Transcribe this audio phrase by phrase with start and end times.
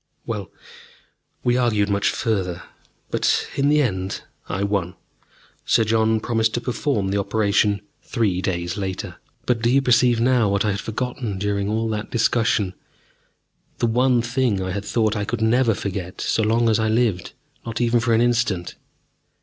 [0.25, 0.49] Well,
[1.43, 2.63] we argued much further,
[3.11, 4.95] but in the end I won.
[5.63, 9.17] Sir John promised to perform the operation three days later....
[9.45, 12.73] But do you perceive now what I had forgotten during all that discussion,
[13.77, 17.33] the one thing I had thought I could never forget so long as I lived,
[17.63, 18.73] not even for an instant?